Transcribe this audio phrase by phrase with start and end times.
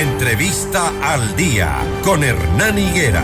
[0.00, 3.22] Entrevista al día con Hernán Higuera.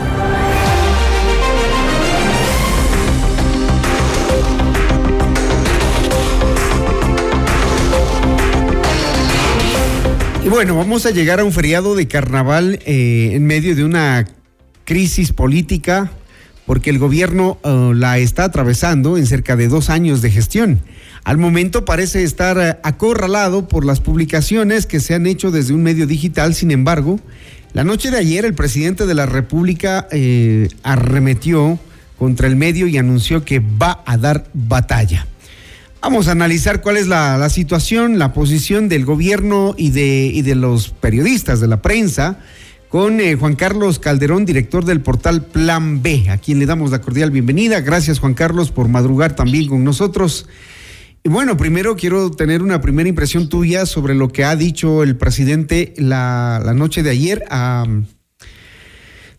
[10.45, 14.27] Y bueno, vamos a llegar a un feriado de carnaval eh, en medio de una
[14.84, 16.11] crisis política
[16.66, 20.82] porque el gobierno eh, la está atravesando en cerca de dos años de gestión.
[21.27, 25.82] Al momento parece estar eh, acorralado por las publicaciones que se han hecho desde un
[25.82, 27.18] medio digital, sin embargo,
[27.72, 30.07] la noche de ayer el presidente de la República
[30.85, 31.80] arremetió
[32.16, 35.27] contra el medio y anunció que va a dar batalla.
[36.01, 40.91] Vamos a analizar cuál es la, situación, la posición del gobierno y de, de los
[40.91, 42.38] periodistas, de la prensa,
[42.88, 47.01] con eh, Juan Carlos Calderón, director del portal Plan B, a quien le damos la
[47.01, 47.80] cordial bienvenida.
[47.80, 50.47] Gracias, Juan Carlos, por madrugar también con nosotros.
[51.29, 55.93] Bueno, primero quiero tener una primera impresión tuya sobre lo que ha dicho el presidente
[55.97, 57.45] la, noche de ayer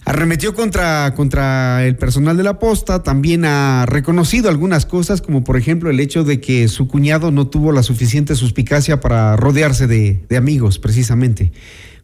[0.08, 5.58] Arremetió contra, contra el personal de la posta, también ha reconocido algunas cosas, como por
[5.58, 10.38] ejemplo el hecho de que su cuñado no tuvo la suficiente suspicacia para rodearse de,
[10.38, 11.52] amigos, precisamente.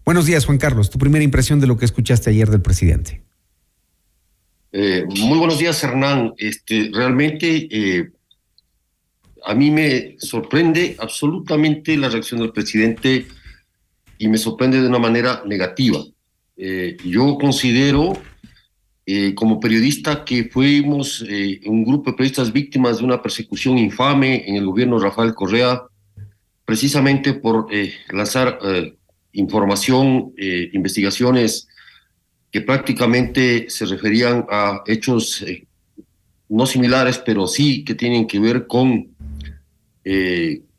[0.03, 0.89] Buenos días, Juan Carlos.
[0.89, 3.21] Tu primera impresión de lo que escuchaste ayer del presidente.
[4.73, 6.33] Eh, muy buenos días, Hernán.
[6.37, 8.11] Este, realmente eh,
[9.45, 13.27] a mí me sorprende absolutamente la reacción del presidente
[14.17, 15.99] y me sorprende de una manera negativa.
[16.55, 18.13] Eh, yo considero
[19.05, 24.47] eh, como periodista que fuimos eh, un grupo de periodistas víctimas de una persecución infame
[24.47, 25.81] en el gobierno de Rafael Correa,
[26.63, 27.67] precisamente por
[28.09, 28.57] lanzar
[29.33, 30.33] información,
[30.71, 31.67] investigaciones
[32.49, 35.43] que prácticamente se referían a hechos
[36.47, 39.12] no similares, pero sí que tienen que ver con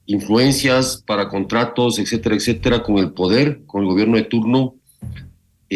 [0.06, 4.74] influencias para contratos, etcétera, etcétera, con el poder, con el gobierno de turno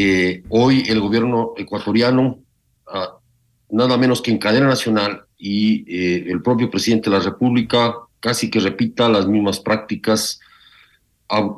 [0.00, 2.38] eh, hoy el gobierno ecuatoriano,
[2.86, 3.18] ah,
[3.68, 8.48] nada menos que en cadena nacional, y eh, el propio presidente de la República casi
[8.48, 10.38] que repita las mismas prácticas,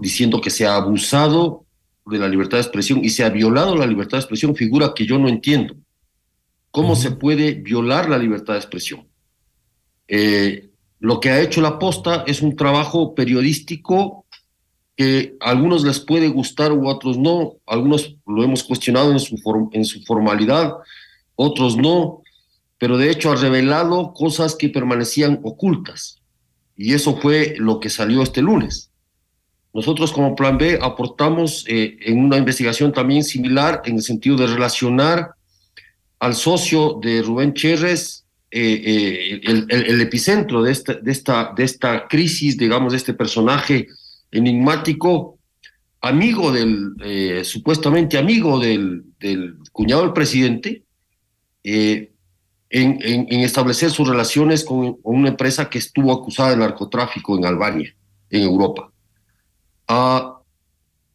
[0.00, 1.66] diciendo que se ha abusado
[2.06, 5.04] de la libertad de expresión y se ha violado la libertad de expresión, figura que
[5.04, 5.75] yo no entiendo.
[6.70, 9.06] ¿Cómo se puede violar la libertad de expresión?
[10.09, 10.69] Eh,
[11.00, 14.27] lo que ha hecho la posta es un trabajo periodístico
[14.97, 20.03] que a algunos les puede gustar u otros no, algunos lo hemos cuestionado en su,
[20.06, 20.75] formalidad,
[21.37, 22.22] otros no,
[22.77, 26.21] pero de hecho ha revelado cosas que permanecían ocultas.
[26.77, 28.91] Y eso fue lo que salió este lunes.
[29.72, 34.49] Nosotros como Plan B aportamos eh, en una investigación también similar en el sentido de
[34.49, 35.31] relacionar
[36.19, 42.09] al socio de Rubén Cherres, eh, eh, el, epicentro de esta, de, esta, de esta
[42.09, 43.87] crisis, digamos, de este personaje
[44.33, 45.38] enigmático,
[46.00, 49.05] amigo del, eh, supuestamente amigo del,
[49.71, 50.83] cuñado del presidente,
[51.62, 52.11] en,
[52.71, 57.94] en, establecer sus relaciones con, una empresa que estuvo acusada de narcotráfico en Albania,
[58.31, 58.91] en Europa.
[59.87, 60.41] Ah,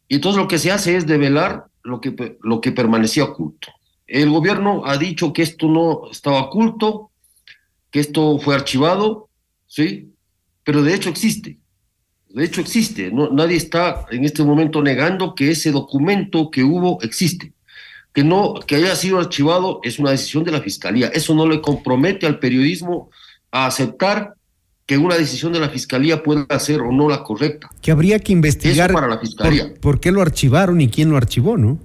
[0.08, 3.68] y entonces lo que se hace es develar lo que, lo que permanecía oculto.
[4.06, 7.10] El gobierno ha dicho que esto no estaba oculto,
[7.90, 9.28] que esto fue archivado,
[9.66, 10.12] ¿sí?
[10.64, 11.58] Pero de hecho existe.
[12.36, 13.10] De hecho, existe.
[13.10, 17.54] No, nadie está en este momento negando que ese documento que hubo existe.
[18.12, 21.08] Que no, que haya sido archivado es una decisión de la fiscalía.
[21.08, 23.08] Eso no le compromete al periodismo
[23.50, 24.34] a aceptar
[24.84, 27.70] que una decisión de la fiscalía pueda ser o no la correcta.
[27.80, 29.72] Que habría que investigar para la fiscalía.
[29.80, 31.78] Por, qué lo archivaron y quién lo archivó, ¿no?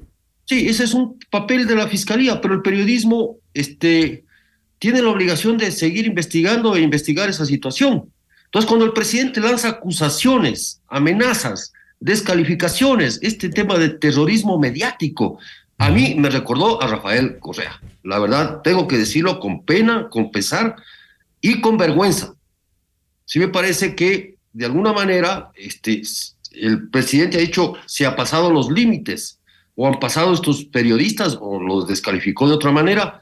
[0.43, 4.25] Sí, ese es un papel de la fiscalía, pero el periodismo este,
[4.81, 8.11] tiene la obligación de seguir investigando e investigar esa situación.
[8.45, 15.37] Entonces, cuando el presidente lanza acusaciones, amenazas, descalificaciones, este tema de terrorismo mediático,
[15.77, 17.79] a mí me recordó a Rafael Correa.
[18.01, 20.75] La verdad, tengo que decirlo con pena, con pesar
[21.41, 22.33] y con vergüenza.
[23.25, 26.01] Sí me parece que, de alguna manera, este,
[26.53, 29.41] el presidente ha dicho, se ha pasado los límites,
[29.75, 33.21] o han pasado estos periodistas, o los descalificó de otra manera,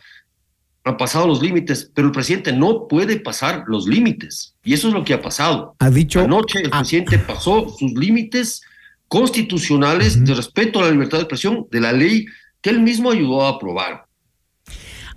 [0.89, 4.56] ha pasado los límites, pero el presidente no puede pasar los límites.
[4.63, 5.75] Y eso es lo que ha pasado.
[5.80, 6.21] Ha dicho.
[6.21, 8.62] Anoche el presidente pasó sus límites
[9.07, 12.25] constitucionales de respeto a la libertad de expresión de la ley
[12.62, 14.06] que él mismo ayudó a aprobar.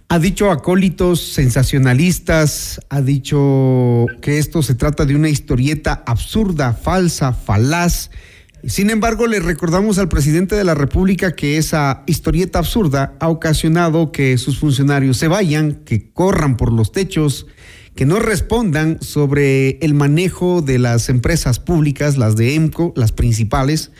[0.08, 7.32] Ha dicho acólitos sensacionalistas, ha dicho que esto se trata de una historieta absurda, falsa,
[7.32, 8.10] falaz
[8.66, 14.12] sin embargo, le recordamos al presidente de la República que esa historieta absurda ha ocasionado
[14.12, 17.46] que sus funcionarios se vayan, que corran por los techos,
[17.94, 23.90] que no respondan sobre el manejo de las empresas públicas, las de EMCO, las principales,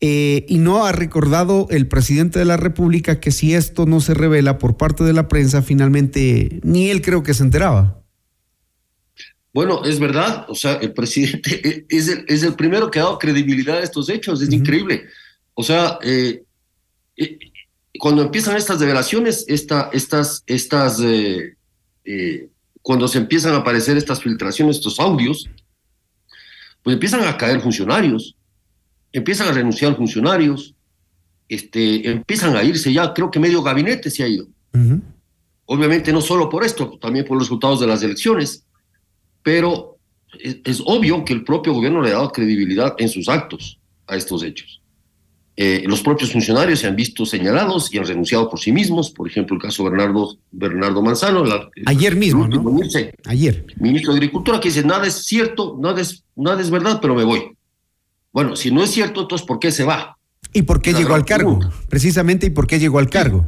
[0.00, 4.12] Eh, y no ha recordado el presidente de la República que si esto no se
[4.12, 8.02] revela por parte de la prensa, finalmente ni él creo que se enteraba.
[9.56, 13.18] Bueno, es verdad, o sea, el presidente es el, es el primero que ha dado
[13.18, 15.06] credibilidad a estos hechos, es increíble.
[15.54, 16.44] O sea, eh,
[17.16, 17.38] eh,
[17.98, 21.02] cuando empiezan estas revelaciones, esta, estas, estas,
[22.82, 25.48] cuando se empiezan a aparecer estas filtraciones, estos audios,
[26.82, 28.36] pues empiezan a caer funcionarios,
[29.10, 30.74] empiezan a renunciar funcionarios,
[31.48, 34.48] este, empiezan a irse ya, creo que medio gabinete se ha ido.
[35.64, 38.66] Obviamente no solo por esto, también por los resultados de las elecciones,
[39.46, 39.96] pero
[40.40, 43.78] es, obvio que el propio gobierno le ha dado credibilidad en sus actos
[44.08, 44.82] a estos hechos.
[45.56, 49.28] Eh, los propios funcionarios se han visto señalados y han renunciado por sí mismos, por
[49.28, 51.44] ejemplo el caso Bernardo, Bernardo Manzano.
[51.86, 52.80] Ayer mismo, ¿no?
[53.26, 53.64] Ayer.
[53.76, 57.22] Ministro de Agricultura que dice, nada es cierto, nada es, nada es verdad, pero me
[57.22, 57.56] voy.
[58.32, 60.18] Bueno, si no es cierto, entonces ¿por qué se va?
[60.52, 61.60] ¿Y por qué llegó al cargo?
[61.88, 63.46] Precisamente, ¿y por qué llegó al cargo?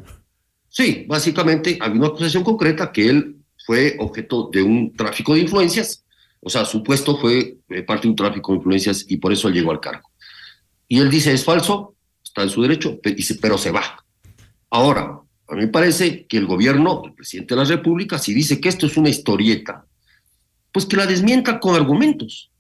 [0.69, 3.38] Sí, básicamente había una acusación concreta que él
[3.69, 6.03] fue objeto de un tráfico de influencias,
[6.41, 9.51] o sea, su puesto fue eh, parte de un tráfico de influencias y por eso
[9.51, 10.09] llegó al cargo.
[10.89, 11.95] Y él dice, es falso,
[12.25, 12.99] está en su derecho,
[13.43, 14.03] pero se va.
[14.71, 18.59] Ahora, a mí me parece que el gobierno, el presidente de la República, si dice
[18.59, 19.85] que esto es una historieta,
[20.73, 22.51] pues que la desmienta con argumentos.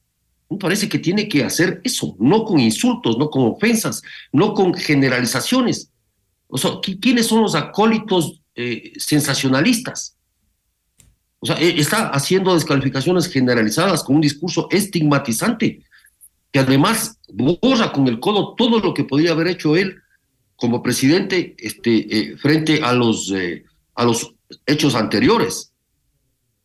[0.50, 4.74] Me parece que tiene que hacer eso, no con insultos, no con ofensas, no con
[4.74, 5.90] generalizaciones.
[6.48, 10.17] O sea, ¿quiénes son los acólitos eh, sensacionalistas?
[11.40, 15.84] O sea, e, está haciendo descalificaciones generalizadas con un discurso estigmatizante,
[16.50, 19.96] que además borra con el codo todo lo que podría haber hecho él
[20.56, 23.64] como presidente este, eh, frente a los, eh,
[23.94, 24.34] a los
[24.66, 25.72] hechos anteriores.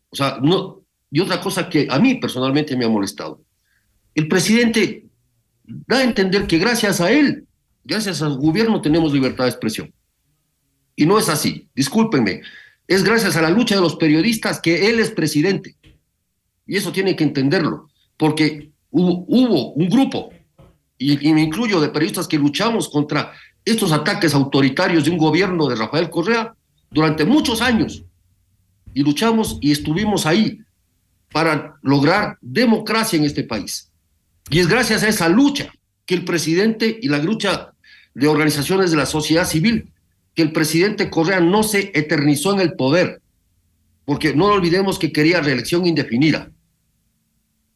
[0.10, 0.82] O sea, no,
[1.12, 3.44] y otra cosa que a mí personalmente me ha molestado
[4.16, 5.06] el presidente
[5.64, 7.48] da a entender que gracias a él,
[7.84, 9.94] gracias al gobierno tenemos libertad de expresión.
[10.96, 12.42] Y no es así, discúlpenme,
[12.88, 15.76] es gracias a la lucha de los periodistas que él es presidente.
[16.66, 20.32] Y eso tiene que entenderlo, porque hubo, un grupo,
[20.98, 23.34] y, y me incluyo de periodistas que luchamos contra
[23.66, 26.56] estos ataques autoritarios de un gobierno de Rafael Correa
[26.92, 28.04] durante muchos años.
[28.94, 30.60] Y luchamos y estuvimos ahí
[31.32, 33.92] para lograr democracia en este país.
[34.50, 35.74] Y es gracias a esa lucha
[36.06, 37.74] que el presidente y la lucha
[38.14, 39.92] de organizaciones de la sociedad civil,
[40.36, 43.22] que el presidente Correa no se eternizó en el poder,
[44.06, 46.52] porque no olvidemos que quería reelección indefinida.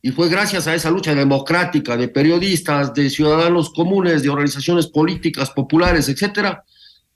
[0.01, 5.49] Y fue gracias a esa lucha democrática de periodistas, de ciudadanos comunes, de organizaciones políticas,
[5.51, 6.63] populares, etcétera,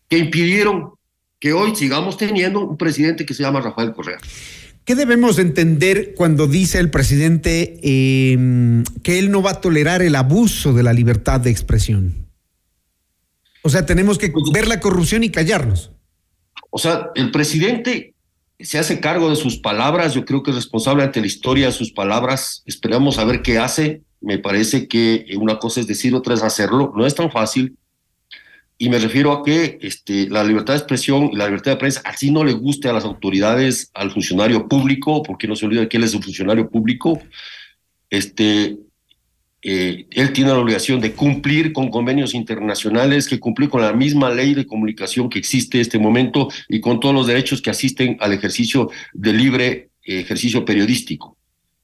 [0.08, 0.92] que impidieron
[1.40, 4.18] que hoy sigamos teniendo un presidente que se llama Rafael Correa.
[4.86, 10.16] ¿Qué debemos entender cuando dice el presidente em, que él no va a tolerar el
[10.16, 12.31] abuso de la libertad de expresión?
[13.64, 15.92] O sea, tenemos que pues, ver la corrupción y callarnos.
[16.70, 18.16] O sea, el presidente
[18.60, 21.72] se hace cargo de sus palabras, yo creo que es responsable ante la historia de
[21.72, 22.64] sus palabras.
[22.66, 24.04] Esperamos a ver qué hace.
[24.20, 26.94] Me parece que una cosa es decir, otra es hacerlo.
[26.96, 27.78] No es tan fácil
[28.82, 32.02] y me refiero a que este, la libertad de expresión y la libertad de prensa
[32.04, 35.98] así no le guste a las autoridades, al funcionario público, porque no se olvida que
[35.98, 37.22] él es un funcionario público,
[38.10, 38.80] este,
[39.64, 44.30] eh, él tiene la obligación de cumplir con convenios internacionales, que cumplir con la misma
[44.30, 48.18] ley de comunicación que existe en este momento y con todos los derechos que asisten
[48.20, 51.38] al ejercicio de libre eh, ejercicio periodístico.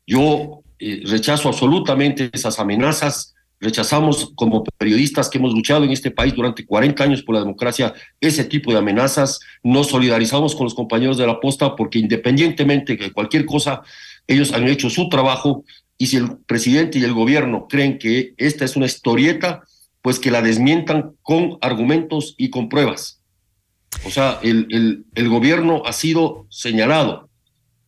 [0.05, 6.35] Yo eh, rechazo absolutamente esas amenazas Rechazamos como periodistas que hemos luchado en este país
[6.35, 9.39] durante 40 años por la democracia ese tipo de amenazas.
[9.63, 13.81] Nos solidarizamos con los compañeros de la posta porque independientemente de cualquier cosa,
[14.27, 15.63] ellos han hecho su trabajo
[15.97, 19.63] y si el presidente y el gobierno creen que esta es una historieta,
[20.01, 23.21] pues que la desmientan con argumentos y con pruebas.
[24.05, 27.29] O sea, el, el, gobierno ha sido señalado,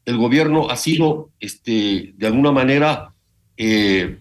[0.05, 3.13] el gobierno ha sido, este, de alguna manera,
[3.57, 4.19] eh,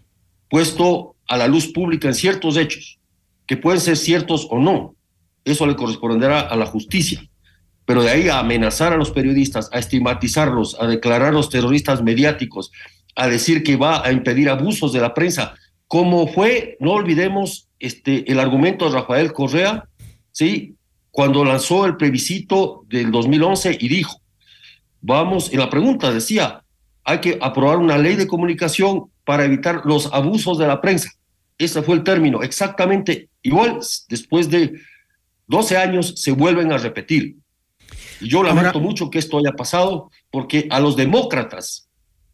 [0.50, 2.98] puesto a la luz pública en ciertos hechos,
[3.46, 4.94] que pueden ser ciertos o no.
[5.44, 7.22] Eso le corresponderá a la justicia.
[7.86, 12.70] Pero de ahí a amenazar a los periodistas, a estigmatizarlos, a declararlos terroristas mediáticos,
[13.18, 15.54] a decir que va a impedir abusos de la prensa,
[15.86, 19.88] como fue, no olvidemos, este, el argumento de Rafael Correa,
[20.32, 20.76] ¿sí?
[21.10, 24.20] cuando lanzó el plebiscito del 2011 y dijo,
[25.00, 26.62] vamos, en la pregunta decía,
[27.04, 31.10] hay que aprobar una ley de comunicación para evitar los abusos de la prensa.
[31.56, 34.80] Ese fue el término, exactamente igual, después de
[35.48, 37.36] 12 años se vuelven a repetir.
[38.20, 41.88] Y yo lamento mucho que esto haya pasado, porque a los demócratas,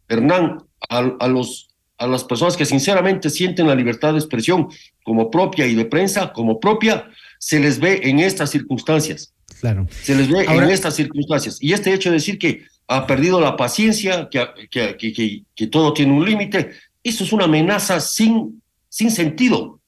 [0.07, 4.67] Hernán, a, los a las personas que sinceramente sienten la libertad de expresión
[5.03, 9.33] como propia y de prensa como propia, se les ve en estas circunstancias.
[9.61, 9.87] Claro.
[10.03, 11.57] Se les ve en estas circunstancias.
[11.61, 15.93] Y este hecho de decir que ha perdido la paciencia, que, que, que, que todo
[15.93, 16.71] tiene un límite,
[17.03, 19.79] eso es una amenaza sin, sin sentido.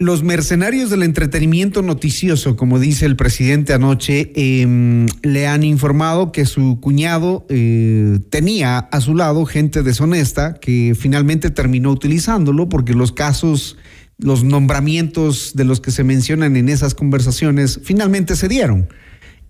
[0.00, 6.46] Los mercenarios del entretenimiento noticioso, como dice el presidente anoche, eh, le han informado que
[6.46, 13.10] su cuñado eh, tenía a su lado gente deshonesta que finalmente terminó utilizándolo porque los
[13.10, 13.76] casos,
[14.18, 18.88] los nombramientos de los que se mencionan en esas conversaciones finalmente se dieron.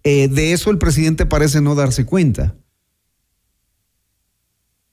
[0.02, 2.56] Eh, de eso el presidente parece no darse cuenta.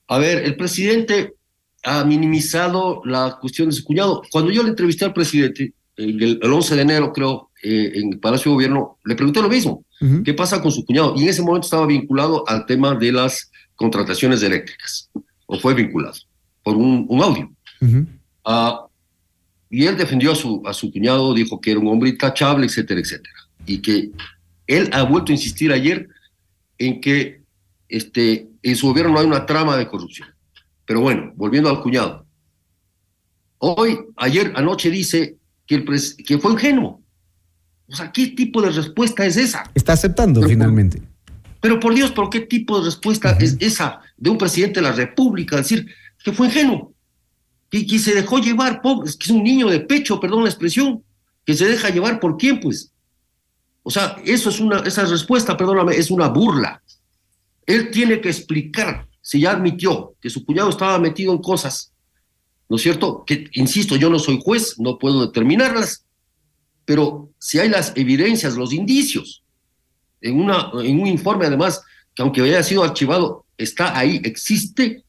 [0.10, 1.36] A ver, el presidente
[1.86, 4.22] ha minimizado la cuestión de su cuñado.
[4.32, 8.52] Cuando yo le entrevisté al presidente, el, 11 de enero, creo, eh, en el Palacio
[8.52, 9.86] de Gobierno, le pregunté lo mismo.
[10.24, 11.14] ¿Qué pasa con su cuñado?
[11.16, 15.10] Y en ese momento estaba vinculado al tema de las contrataciones eléctricas,
[15.46, 16.16] o fue vinculado
[16.64, 17.52] por un, audio.
[18.44, 18.86] Ah,
[19.70, 23.00] y él defendió a su, a su cuñado, dijo que era un hombre intachable, etcétera,
[23.00, 23.36] etcétera.
[23.66, 24.12] Y que
[24.68, 26.08] él ha vuelto a insistir ayer
[26.78, 27.42] en que
[27.88, 30.35] este, en su gobierno no hay una trama de corrupción.
[30.86, 32.26] Pero bueno, volviendo al cuñado.
[33.58, 35.86] Hoy, ayer, anoche dice que, el
[36.26, 37.02] que fue ingenuo.
[37.88, 39.64] O sea, ¿qué tipo de respuesta es esa?
[39.74, 41.02] Está aceptando finalmente.
[41.62, 44.92] pero por Dios, ¿pero qué tipo de respuesta es esa de un presidente de la
[44.92, 45.58] República?
[45.58, 45.88] Decir
[46.24, 46.94] que fue ingenuo,
[47.70, 50.50] que, que se dejó llevar, pobre, es que es un niño de pecho, perdón la
[50.50, 51.04] expresión,
[51.46, 52.92] que se deja llevar por quién, pues.
[53.84, 56.82] O sea, eso es una, esa respuesta, perdóname, es una burla.
[57.68, 61.92] Él tiene que explicar si ya admitió que su cuñado estaba metido en cosas,
[62.70, 63.24] ¿no es cierto?
[63.26, 66.06] Que, insisto, yo no soy juez, no puedo determinarlas,
[66.86, 69.44] pero si hay las evidencias, los indicios,
[70.22, 71.82] en, una, en un informe además,
[72.14, 75.04] que aunque haya sido archivado, está ahí, existe,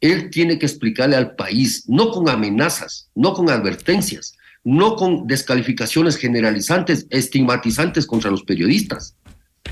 [0.00, 6.16] él tiene que explicarle al país, no con amenazas, no con advertencias, no con descalificaciones
[6.16, 9.14] generalizantes, estigmatizantes contra los periodistas.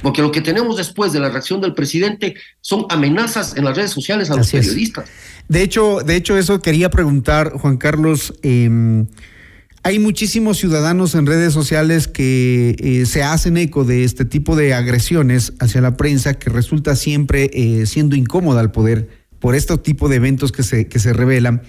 [0.01, 3.91] Porque lo que tenemos después de la reacción del presidente son amenazas en las redes
[3.91, 5.05] sociales a los periodistas.
[5.49, 8.35] De hecho, de hecho, eso quería preguntar, Juan Carlos.
[8.43, 9.07] Em,
[9.85, 14.75] hay muchísimos ciudadanos en redes sociales que eh, se hacen eco de este tipo de
[14.75, 19.09] agresiones hacia la prensa que resulta siempre eh, siendo incómoda al poder
[19.41, 21.63] por este tipo de eventos que se, que se revelan.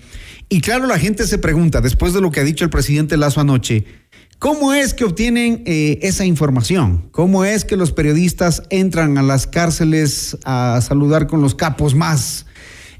[0.47, 3.41] Y claro, la gente se pregunta, después de lo que ha dicho el presidente Lazo
[3.41, 3.85] anoche,
[4.43, 7.07] ¿Cómo es que obtienen eh, esa información?
[7.11, 12.45] ¿Cómo es que los periodistas entran a las cárceles a saludar con los capos más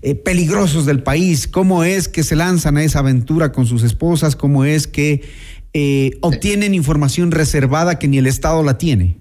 [0.04, 1.46] eh, peligrosos del país?
[1.50, 4.38] ¿Cómo es que se lanzan a esa aventura con sus esposas?
[4.38, 5.30] ¿Cómo es que
[5.74, 9.20] eh, obtienen información reservada que ni el Estado la tiene?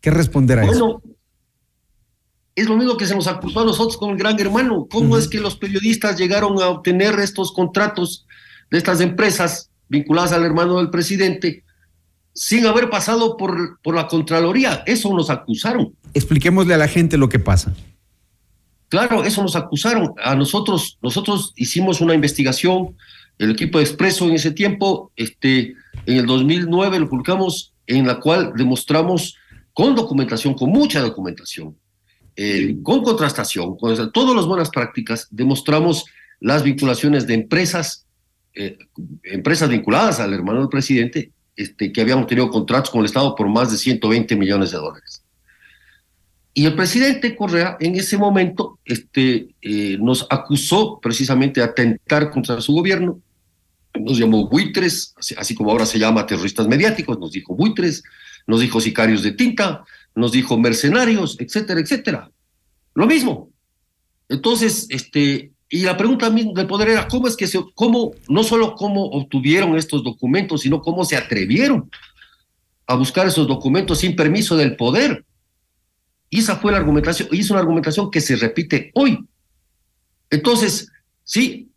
[0.00, 1.00] ¿Qué responder a eso?
[2.56, 4.88] Es lo mismo que se nos acusó a nosotros con el gran hermano.
[4.90, 8.26] ¿Cómo es que los periodistas llegaron a obtener estos contratos
[8.68, 11.64] de estas empresas vinculadas al hermano del presidente,
[12.32, 14.82] sin haber pasado por, por la Contraloría.
[14.86, 15.94] Eso nos acusaron.
[16.14, 17.74] Expliquémosle a la gente lo que pasa.
[18.88, 20.14] Claro, eso nos acusaron.
[20.24, 22.96] A nosotros, nosotros hicimos una investigación,
[23.36, 25.74] el equipo de Expreso en ese tiempo, este,
[26.06, 29.36] en el 2009 lo publicamos, en la cual demostramos
[29.74, 31.76] con documentación, con mucha documentación,
[32.34, 36.06] eh, con contrastación, con todas las buenas prácticas, demostramos
[36.40, 38.06] las vinculaciones de empresas
[38.54, 38.78] eh,
[39.24, 43.48] empresas vinculadas al hermano del presidente este, que habían tenido contratos con el Estado por
[43.48, 45.22] más de 120 millones de dólares.
[46.54, 52.60] Y el presidente Correa en ese momento este, eh, nos acusó precisamente de atentar contra
[52.60, 53.20] su gobierno,
[53.98, 58.02] nos llamó buitres, así, como ahora se llama terroristas mediáticos, nos dijo buitres,
[58.46, 62.30] nos dijo sicarios de tinta, nos dijo mercenarios, etcétera, etcétera.
[62.94, 63.50] Lo mismo.
[64.28, 68.74] Entonces, este, y la pregunta del poder era cómo es que se, cómo, no solo
[68.74, 71.90] cómo obtuvieron estos documentos, sino cómo se atrevieron
[72.86, 75.24] a buscar esos documentos sin permiso del poder.
[76.28, 79.26] Y esa fue la argumentación, y es una argumentación que se repite hoy.
[80.28, 80.92] Entonces,
[81.24, 81.70] sí,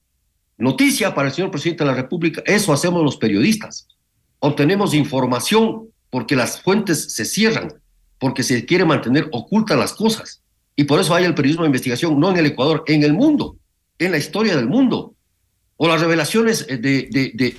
[0.58, 3.88] noticia para el señor presidente de la República, eso hacemos los periodistas.
[4.40, 7.72] Obtenemos información porque las fuentes se cierran,
[8.20, 10.44] porque se quiere mantener ocultas las cosas.
[10.76, 13.56] Y por eso hay el periodismo de investigación, no en el Ecuador, en el mundo
[14.00, 15.14] en la historia del mundo.
[15.78, 17.58] O las revelaciones de,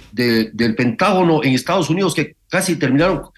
[0.52, 3.30] del Pentágono en Estados Unidos que casi terminaron,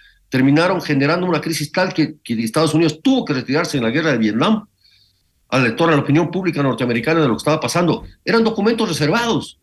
[0.83, 4.19] generando una crisis tal que, que Estados Unidos tuvo que retirarse en la guerra de
[4.19, 4.69] Vietnam
[5.49, 8.05] al lector, a la opinión pública norteamericana de lo que estaba pasando.
[8.25, 9.59] Eran documentos reservados.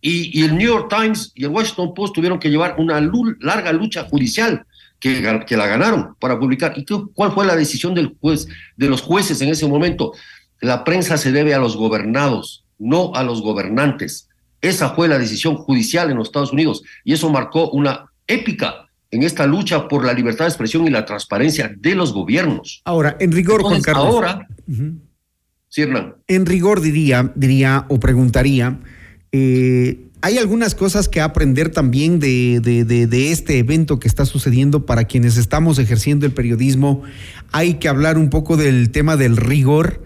[0.00, 3.00] Y, el New York Times y el Washington Post tuvieron que llevar una
[3.40, 4.66] larga lucha judicial
[5.00, 6.74] que, que la ganaron para publicar.
[6.76, 8.46] ¿Y qué, cuál fue la decisión del juez,
[8.76, 10.12] de los jueces en ese momento?
[10.64, 14.30] La prensa se debe a los gobernados, no a los gobernantes.
[14.62, 19.24] Esa fue la decisión judicial en los Estados Unidos y eso marcó una épica en
[19.24, 22.80] esta lucha por la libertad de expresión y la transparencia de los gobiernos.
[22.86, 24.06] Ahora, en rigor, Juan Carlos.
[24.06, 24.48] Ahora,
[26.28, 28.80] En rigor diría, diría o preguntaría,
[29.32, 35.04] eh, hay algunas cosas que aprender también de, de, este evento que está sucediendo para
[35.04, 37.02] quienes estamos ejerciendo el periodismo.
[37.52, 40.02] Hay que hablar un poco del tema del rigor.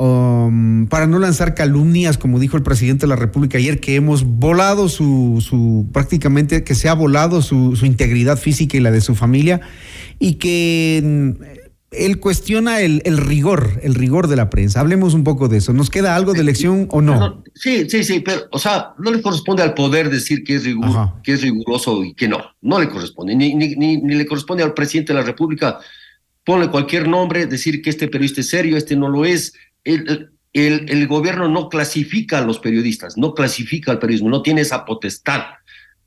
[0.00, 4.22] Um, para no lanzar calumnias, como dijo el presidente de la República ayer, que hemos
[4.22, 9.00] volado su, su prácticamente que se ha volado su, su integridad física y la de
[9.00, 9.60] su familia,
[10.20, 11.34] y que
[11.90, 14.78] él cuestiona el, el, rigor, el rigor de la prensa.
[14.78, 15.72] Hablemos un poco de eso.
[15.72, 17.42] ¿Nos queda algo de lección o no?
[17.54, 20.62] Sí, sí, sí, pero, o sea, no le corresponde al poder decir que es,
[21.24, 22.38] que es riguroso y que no.
[22.60, 23.34] No le corresponde.
[23.34, 25.80] Ni, ni, ni, le corresponde al presidente de la República
[26.44, 29.52] ponle cualquier nombre, decir que este periodista es serio, este no lo es.
[29.88, 34.62] El, el, el gobierno no clasifica a los periodistas, no clasifica al periodismo, no tiene
[34.62, 35.42] esa potestad.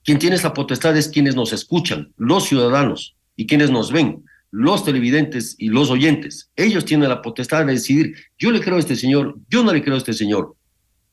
[0.04, 4.84] Quien tiene esa potestad es quienes nos escuchan, los ciudadanos y quienes nos ven los
[4.84, 6.52] televidentes y los oyentes.
[6.56, 9.82] Ellos tienen la potestad de decidir, yo le creo a este señor, yo no le
[9.82, 10.56] creo a este señor.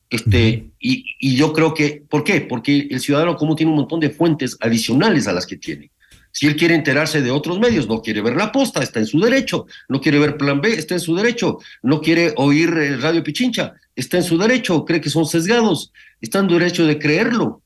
[0.09, 2.41] Este, y, y, yo creo que, ¿por qué?
[2.41, 5.91] Porque el ciudadano común tiene un montón de fuentes adicionales a las que tiene.
[6.31, 9.19] Si él quiere enterarse de otros medios, no quiere ver la posta, está en su
[9.19, 9.65] derecho.
[9.87, 11.59] No quiere ver Plan B, está en su derecho.
[11.81, 14.85] No quiere oír eh, Radio Pichincha, está en su derecho.
[14.85, 17.61] Cree que son sesgados, está en su derecho de creerlo.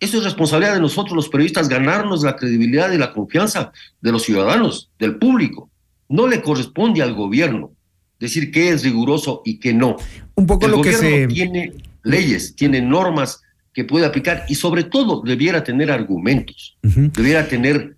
[0.00, 4.24] Eso es responsabilidad de nosotros los periodistas, ganarnos la credibilidad y la confianza de los
[4.24, 5.70] ciudadanos, del público.
[6.08, 7.72] No le corresponde al gobierno
[8.18, 9.96] decir qué es riguroso y qué no.
[10.34, 11.26] Un poco El lo que se...
[11.28, 11.72] tiene
[12.02, 13.41] leyes, tiene normas
[13.72, 17.96] que puede aplicar y sobre todo debiera tener argumentos, debiera tener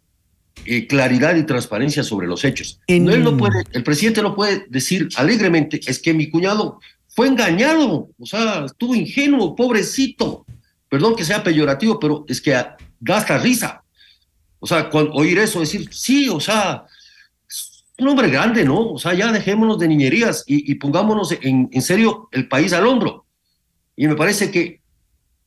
[0.64, 2.81] eh, claridad y transparencia sobre los hechos.
[2.88, 7.26] No, él no puede, el presidente no puede decir alegremente, es que mi cuñado fue
[7.26, 10.45] engañado, o sea, estuvo ingenuo, pobrecito
[10.95, 12.57] perdón que sea peyorativo, pero es que
[13.00, 13.83] gasta risa.
[14.61, 16.85] O sea, oír eso, decir, sí, o sea,
[17.98, 18.92] un hombre grande, ¿no?
[18.92, 23.27] O sea, ya dejémonos de niñerías y, pongámonos en, en, serio el país al hombro.
[23.96, 24.83] Y me parece que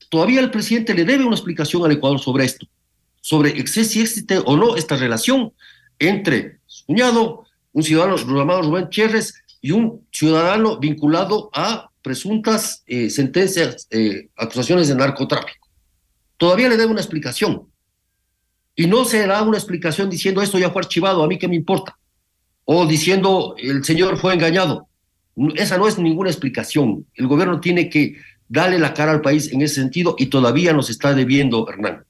[0.10, 2.68] todavía el presidente le debe una explicación al Ecuador sobre esto,
[3.22, 5.54] sobre si existe o no esta relación
[6.00, 13.10] entre su cuñado, un ciudadano llamado Rubén Cherres y un ciudadano vinculado a presuntas eh,
[13.10, 15.68] sentencias, eh, acusaciones de narcotráfico.
[16.38, 17.68] Todavía le debe una explicación.
[18.76, 21.56] Y no se da una explicación diciendo esto ya fue archivado, a mí qué me
[21.56, 21.98] importa.
[22.64, 24.88] O diciendo el señor fue engañado.
[25.56, 27.06] Esa no es ninguna explicación.
[27.16, 28.18] El gobierno tiene que
[28.50, 32.04] darle la cara al país en ese sentido y todavía nos está debiendo, Hernán.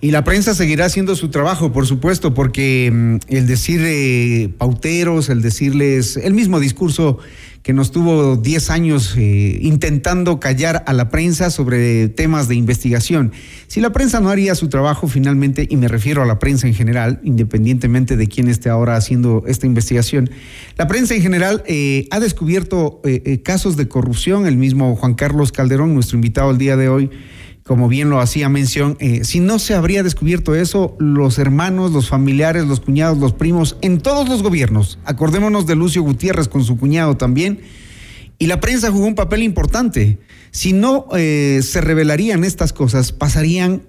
[0.00, 5.42] Y la prensa seguirá haciendo su trabajo, por supuesto, porque mm, el decir pauteros, el
[5.42, 7.18] decirles el mismo discurso
[7.62, 13.32] que nos tuvo 10 años eh, intentando callar a la prensa sobre temas de investigación.
[13.68, 16.74] Si la prensa no haría su trabajo finalmente, y me refiero a la prensa en
[16.74, 20.30] general, independientemente de quién esté ahora haciendo esta investigación,
[20.76, 24.46] la prensa en general eh, ha descubierto eh, casos de corrupción.
[24.46, 27.10] El mismo Juan Carlos Calderón, nuestro invitado el día de hoy,
[27.64, 32.08] como bien lo hacía mención, eh, si no se habría descubierto eso, los hermanos, los
[32.08, 36.76] familiares, los cuñados, los primos, en todos los gobiernos, acordémonos de Lucio Gutiérrez con su
[36.76, 37.60] cuñado también,
[38.38, 40.18] y la prensa jugó un papel importante.
[40.50, 43.82] Si no eh, se revelarían estas cosas, pasarían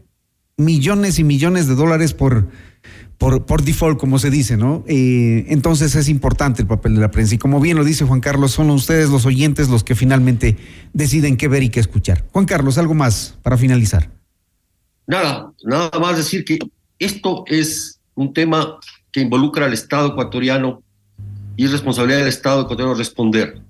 [0.57, 2.49] millones y millones de dólares por
[3.23, 4.83] por, por default, como se dice, ¿no?
[4.86, 7.36] Eh, entonces es importante el papel de la prensa.
[7.36, 10.57] Y como bien lo dice Juan Carlos, son ustedes los oyentes los que finalmente
[10.91, 12.25] deciden qué ver y qué escuchar.
[12.33, 14.09] Juan Carlos, algo más para finalizar.
[15.07, 16.59] Nada, nada más decir que
[16.99, 18.77] esto es un tema
[19.09, 20.83] que involucra al Estado ecuatoriano
[21.55, 23.62] y es responsabilidad del Estado ecuatoriano responder.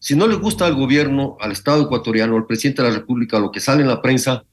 [0.00, 3.52] Si no le gusta al gobierno, al Estado ecuatoriano, al presidente de la República, lo
[3.52, 4.44] que sale en la prensa,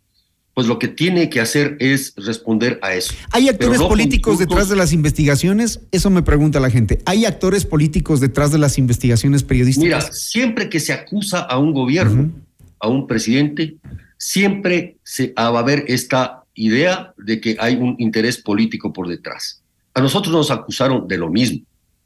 [0.60, 3.14] pues lo que tiene que hacer es responder a eso.
[3.32, 5.80] ¿Hay actores políticos detrás de las investigaciones?
[5.94, 7.00] Eso me pregunta la gente.
[7.06, 10.04] ¿Hay actores políticos detrás de las investigaciones periodísticas?
[10.04, 12.30] Mira, siempre que se acusa a un gobierno,
[12.78, 13.78] a un presidente,
[14.18, 19.62] siempre se va a haber esta idea de que hay un interés político por detrás.
[19.94, 21.62] A nosotros nos acusaron de lo mismo,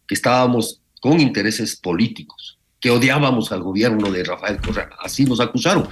[0.05, 4.91] que estábamos con intereses políticos, que odiábamos al gobierno de Rafael Correa.
[5.03, 5.89] Así nos acusaron.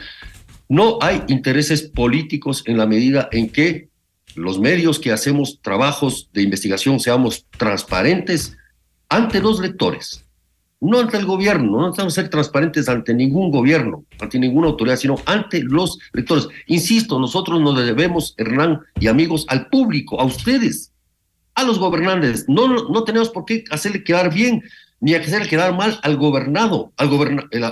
[0.71, 3.89] No hay intereses políticos en la medida en que
[4.35, 8.55] los medios que hacemos trabajos de investigación seamos transparentes
[9.09, 10.25] ante los lectores,
[10.79, 15.17] no ante el gobierno, no necesitamos ser transparentes ante ningún gobierno, ante ninguna autoridad, sino
[15.25, 16.47] ante los lectores.
[16.67, 20.93] Insisto, nosotros nos debemos, Hernán y amigos, al público, a ustedes,
[21.53, 22.45] a los gobernantes.
[22.47, 24.63] No, no, tenemos por qué hacerle quedar bien
[25.01, 27.09] ni hacer quedar mal al gobernado, al,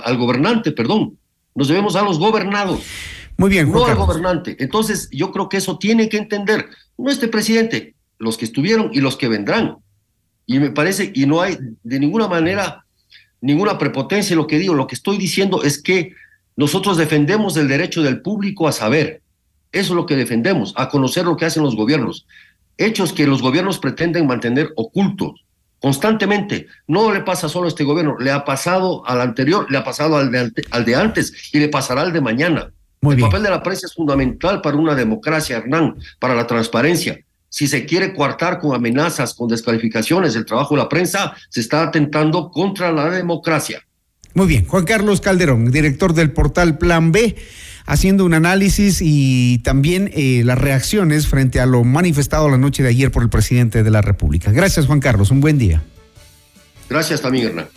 [0.04, 1.16] al gobernante, perdón.
[1.54, 2.80] Nos debemos a los gobernados.
[3.36, 4.56] Muy bien, Juan No al gobernante.
[4.60, 6.66] Entonces, yo creo que eso tiene que entender,
[6.98, 9.78] no este presidente, los que estuvieron y los que vendrán.
[10.46, 12.84] Y me parece, y no hay de ninguna manera
[13.40, 16.14] ninguna prepotencia en lo que digo, lo que estoy diciendo es que
[16.56, 19.22] nosotros defendemos el derecho del público a saber.
[19.72, 22.26] Eso es lo que defendemos, a conocer lo que hacen los gobiernos.
[22.76, 25.44] Hechos que los gobiernos pretenden mantener ocultos
[25.80, 26.66] constantemente.
[26.86, 30.16] No le pasa solo a este gobierno, le ha pasado al anterior, le ha pasado
[30.16, 32.70] al de, al de antes y le pasará al de mañana.
[33.02, 37.18] el papel de la prensa es fundamental para una democracia, Hernán, para la transparencia.
[37.48, 41.82] Si se quiere coartar con amenazas, con descalificaciones el trabajo de la prensa, se está
[41.82, 43.82] atentando contra la democracia.
[44.34, 47.34] Muy bien, Juan Carlos Calderón, director del portal Plan B,
[47.86, 52.88] haciendo un análisis y también eh, las reacciones frente a lo manifestado la noche de
[52.88, 54.52] ayer por el presidente de la República.
[54.52, 55.82] Gracias, Juan Carlos, un buen día.
[56.88, 57.68] Gracias también, Hernán.